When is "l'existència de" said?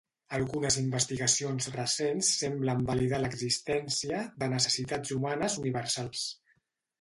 3.21-4.49